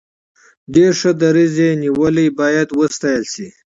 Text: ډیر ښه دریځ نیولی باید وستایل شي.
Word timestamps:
ډیر 0.73 0.91
ښه 0.99 1.11
دریځ 1.21 1.55
نیولی 1.83 2.27
باید 2.39 2.67
وستایل 2.79 3.23
شي. 3.33 3.47